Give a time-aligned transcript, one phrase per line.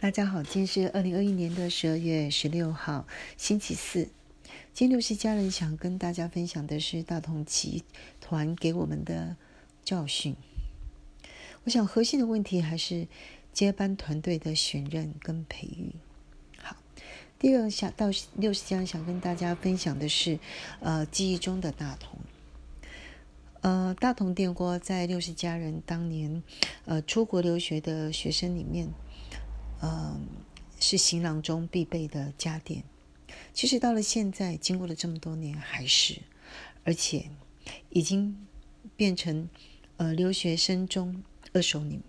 [0.00, 3.06] 大家好，今天是二零二一年的十二月十六号，
[3.36, 4.08] 星期四。
[4.72, 7.84] 今天六十家人想跟大家分享的是大同集
[8.18, 9.36] 团给我们的
[9.84, 10.34] 教训。
[11.64, 13.08] 我想核心的问题还是
[13.52, 15.92] 接班团队的选任跟培育。
[16.56, 16.78] 好，
[17.38, 18.06] 第二个想到
[18.36, 20.38] 六十家人想跟大家分享的是，
[20.80, 22.18] 呃，记忆中的大同。
[23.60, 26.42] 呃，大同电锅在六十家人当年，
[26.86, 28.88] 呃，出国留学的学生里面。
[29.82, 30.26] 嗯，
[30.78, 32.84] 是行囊中必备的家电。
[33.52, 36.20] 其实到了现在，经过了这么多年，还是，
[36.84, 37.30] 而且
[37.88, 38.46] 已经
[38.96, 39.48] 变成
[39.96, 41.22] 呃留学生中
[41.52, 42.00] 二手女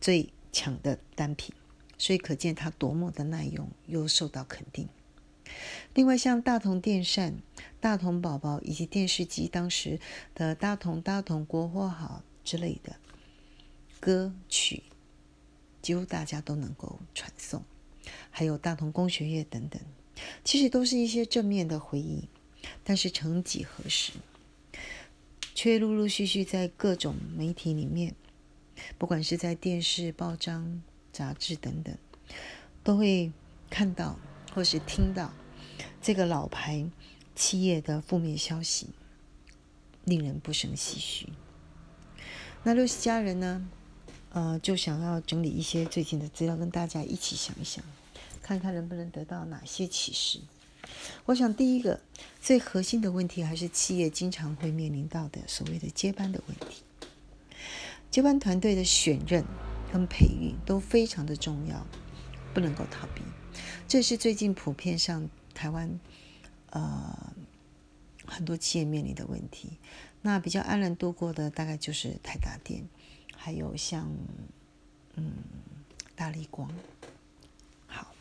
[0.00, 1.54] 最强的单品。
[1.98, 4.88] 所以可见它多么的耐用，又受到肯定。
[5.94, 7.36] 另外，像大同电扇、
[7.78, 10.00] 大同宝宝以及电视机，当时
[10.34, 12.96] 的大同、大同国货好之类的
[14.00, 14.82] 歌曲。
[15.82, 17.62] 几乎大家都能够传颂，
[18.30, 19.82] 还有大同工学院等等，
[20.44, 22.28] 其实都是一些正面的回忆。
[22.84, 24.12] 但是曾几何时，
[25.54, 28.14] 却陆陆续续在各种媒体里面，
[28.96, 30.80] 不管是在电视、报章、
[31.12, 31.98] 杂志等等，
[32.84, 33.32] 都会
[33.68, 34.16] 看到
[34.54, 35.32] 或是听到
[36.00, 36.88] 这个老牌
[37.34, 38.90] 企业的负面消息，
[40.04, 41.28] 令人不胜唏嘘。
[42.62, 43.68] 那六十家人呢？
[44.34, 47.84] 呃，就想要整理一些最近的资料，跟大家一起想一想，
[48.42, 50.40] 看看能不能得到哪些启示。
[51.26, 52.00] 我想，第一个
[52.40, 56.82] 最核心的问题，还是企业经常会面临到的所谓的接班的问题。
[58.10, 59.44] 接班团队的选任
[59.92, 61.86] 跟培育都非常的重要，
[62.54, 63.22] 不能够逃避。
[63.86, 66.00] 这是最近普遍上台湾
[66.70, 67.32] 呃
[68.26, 69.78] 很多企业面临的问题。
[70.22, 72.84] 那比较安然度过的，大概就是台达电。
[73.44, 74.08] 还有像，
[75.16, 75.32] 嗯，
[76.14, 76.70] 大力光。
[77.88, 78.14] 好，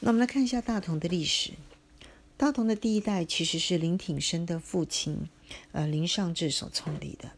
[0.00, 1.52] 那我们来看一下大同的历史。
[2.36, 5.28] 大同的第一代其实是林挺生的父亲，
[5.70, 7.30] 呃，林尚志所创立的。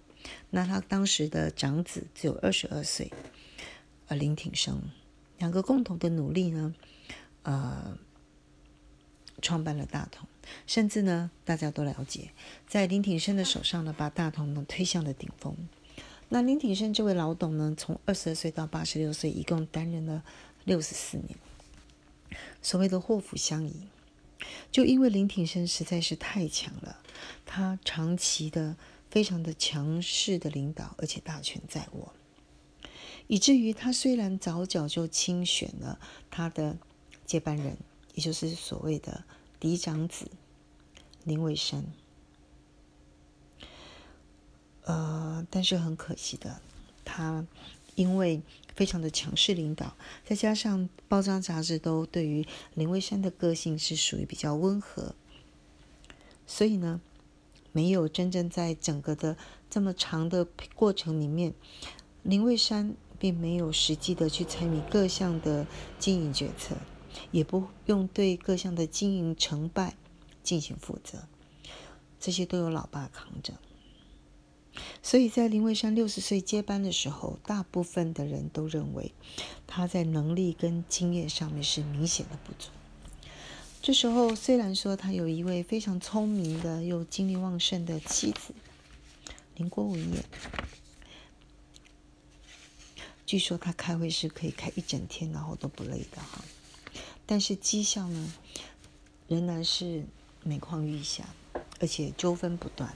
[0.49, 3.12] 那他当时的长子只有二十二岁，
[4.06, 4.81] 呃，林挺生
[5.37, 6.75] 两个共同的努力呢，
[7.43, 7.99] 呃，
[9.43, 10.27] 创办了大同。
[10.67, 12.31] 甚至呢，大家都了解，
[12.67, 15.55] 在林挺生的手上呢，把大同呢推向了顶峰。
[16.31, 20.25] 那林挺生这位老董呢，从二十二岁到八十六岁，一共担任了
[20.65, 21.37] 六十四年。
[22.61, 23.73] 所谓的祸福相依，
[24.73, 27.01] 就因为林挺生实在是太强了，
[27.47, 28.77] 他长期的
[29.11, 32.12] 非常的强势的领导，而且大权在握，
[33.29, 36.79] 以至于他虽然早早就亲选了他的
[37.25, 37.77] 接班人，
[38.15, 39.23] 也就是所谓的
[39.61, 40.29] 嫡长子
[41.23, 41.85] 林伟山。
[44.84, 46.61] 呃，但是很可惜的，
[47.05, 47.47] 他
[47.95, 48.43] 因为
[48.75, 55.15] 非常的强势领导，再加上包装杂志都对于林威山的个性是属于比较温和，
[56.47, 57.00] 所以呢，
[57.73, 59.37] 没有真正在整个的
[59.71, 61.55] 这么长的过程里面，
[62.23, 65.67] 林威山并没有实际的去参与各项的
[65.99, 66.77] 经营决策，
[67.31, 69.97] 也不用对各项的经营成败
[70.43, 71.27] 进行负责，
[72.21, 73.55] 这些都由老爸扛着。
[75.03, 79.12] 所以在林蔚山六十岁接班的时候，大部分的人都认为
[79.67, 82.71] 他在能力跟经验上面是明显的不足。
[83.83, 88.55] 这时候虽然说他有一位非常聪明的又精力旺盛的妻子
[89.57, 90.25] 林国伟也，
[93.27, 96.43] 据说他开会是可以开一整天，然后都不累的哈。
[97.27, 98.35] 但是绩效呢，
[99.29, 100.05] 仍然是
[100.43, 101.25] 每况愈下，
[101.79, 102.95] 而且纠纷不断。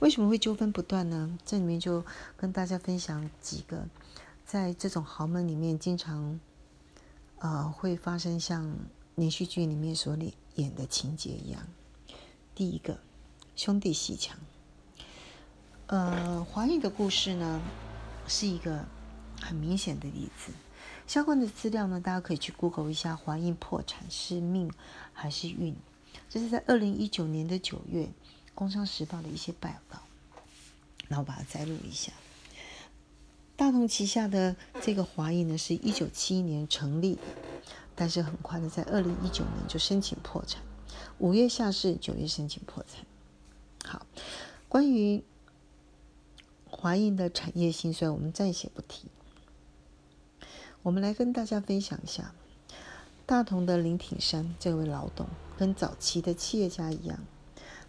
[0.00, 1.38] 为什么会纠纷不断呢？
[1.44, 2.04] 这里面就
[2.36, 3.86] 跟大家分享几个，
[4.44, 6.40] 在这种豪门里面经常，
[7.38, 8.76] 呃，会发生像
[9.14, 10.16] 连续剧里面所
[10.56, 11.62] 演的情节一样。
[12.54, 12.98] 第一个，
[13.56, 14.36] 兄弟戏强。
[15.86, 17.60] 呃，华裔的故事呢，
[18.26, 18.84] 是一个
[19.40, 20.52] 很明显的例子。
[21.06, 24.70] 相关的资料呢，大家可以去 Google 一下，华裔破产是命
[25.12, 25.76] 还是运？
[26.28, 28.04] 这是在二零一九年的九月。
[28.54, 30.02] 《工商时报》的一些报道，
[31.08, 32.12] 那我把它摘录一下。
[33.56, 37.18] 大同旗下的这个华裔呢，是一九七一年成立，
[37.94, 40.62] 但是很快的在二零一九年就申请破产，
[41.18, 43.06] 五月下市，九月申请破产。
[43.84, 44.06] 好，
[44.68, 45.22] 关于
[46.68, 49.08] 华裔的产业兴衰，我们暂且不提。
[50.82, 52.34] 我们来跟大家分享一下，
[53.24, 57.20] 大同的林挺山这位老董，跟早期的企业家一样。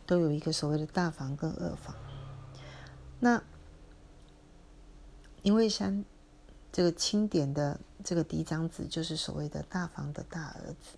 [0.06, 1.96] 都有一个所谓的大房跟二房。
[3.20, 3.42] 那
[5.42, 6.04] 林蔚山
[6.72, 10.98] 这个钦点的这个嫡长子，就是所谓的大房的大儿子。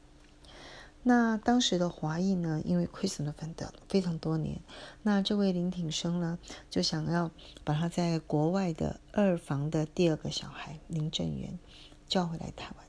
[1.08, 4.60] 那当时的华裔呢，因为亏损了非常非常多年，
[5.04, 6.40] 那这位林挺生呢，
[6.72, 7.30] 就想要
[7.64, 11.60] 把他在国外的二房的第二个小孩林正元
[12.08, 12.88] 叫回来台湾，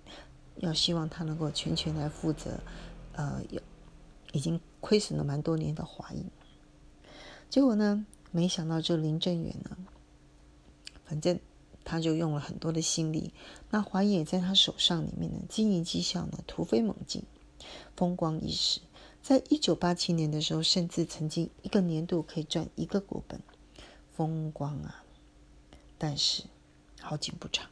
[0.57, 2.59] 要希望他能够全权来负责，
[3.13, 3.61] 呃，有
[4.33, 6.27] 已经亏损了蛮多年的华裔。
[7.49, 9.77] 结果呢，没想到这林正远呢，
[11.05, 11.39] 反正
[11.85, 13.33] 他就用了很多的心力，
[13.71, 17.23] 那华裔也在他手上里面呢，经营绩效呢突飞猛进。
[17.97, 18.81] 风光一时，
[19.23, 23.41] 在一九八七年的时候，甚至曾经一个年度可以赚一个股本，
[24.15, 25.03] 风光啊！
[25.97, 26.45] 但是
[27.01, 27.71] 好景不长，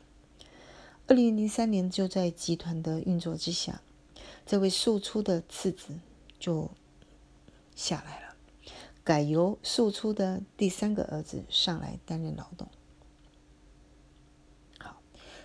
[1.06, 3.83] 二零零三年就在集团的运作之下，
[4.47, 5.99] 这位庶出的次子
[6.44, 6.70] 就
[7.75, 8.37] 下来了，
[9.02, 12.69] 改由庶出的第三个儿子上来担任劳动。
[14.79, 15.00] 好，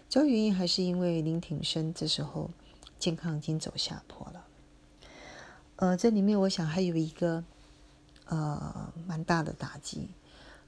[0.10, 2.52] 主要原因还是因为林挺生这时候。
[3.00, 4.46] 健康已经走下坡了，
[5.78, 7.46] 呃，这里面我想还有一个
[8.26, 10.10] 呃蛮大的打击。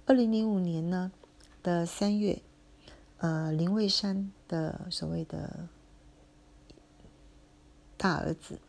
[0.05, 1.11] 二零零五年呢
[1.61, 2.41] 的三月，
[3.17, 5.67] 呃，林蔚山的所谓的
[7.97, 8.61] 大儿子，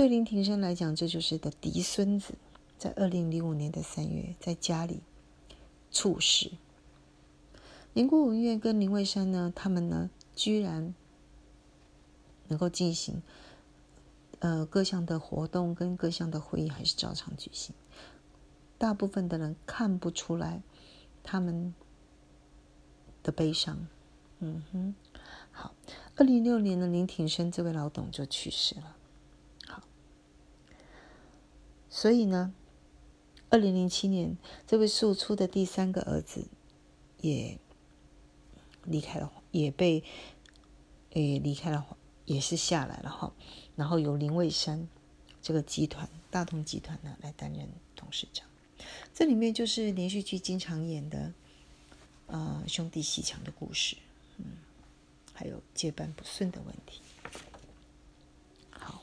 [0.00, 2.32] 对林庭生来讲，这就是的嫡孙子，
[2.78, 5.02] 在二零零五年的三月，在家里
[5.90, 6.52] 猝死。
[7.92, 10.94] 林国文院跟林蔚山呢，他们呢，居然。
[12.48, 13.22] 能够进行，
[14.38, 17.74] 呃，各项的活动跟各项的会议还是照常举行。
[18.78, 20.62] 大部分的人看不出来
[21.22, 21.74] 他们
[23.22, 23.86] 的悲伤。
[24.38, 24.94] 嗯哼，
[25.52, 25.74] 好。
[26.16, 28.96] 二零零六年的林庭生这位老董就去世了。
[29.68, 29.84] 好，
[32.00, 32.54] 所以呢，
[33.50, 36.46] 二零零七年这位庶出的第三个儿子
[37.20, 37.58] 也
[38.84, 40.02] 离开了，也被
[41.10, 41.98] 诶离开了。
[42.24, 43.32] 也是下来了哈，
[43.74, 44.88] 然后由林蔚山
[45.42, 48.46] 这个集团大同集团呢来担任董事长。
[49.12, 51.34] 这里面就是连续剧经常演的，
[52.28, 53.96] 呃，兄弟戏强的故事，
[54.38, 54.44] 嗯，
[55.34, 57.00] 还有接班不顺的问题。
[58.70, 59.02] 好，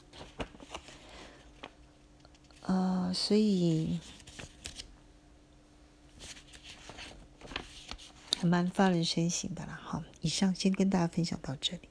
[3.13, 3.99] 所以
[8.37, 9.79] 还蛮发人深省的啦。
[9.83, 11.89] 好，以上先跟大家分享到这里。